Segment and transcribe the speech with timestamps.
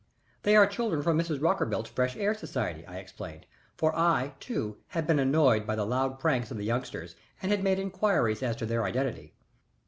[0.41, 1.41] "They are children from Mrs.
[1.43, 3.45] Rockerbilt's Fresh Air Society," I explained,
[3.77, 7.61] for I, too, had been annoyed by the loud pranks of the youngsters and had
[7.63, 9.35] made inquiries as to their identity.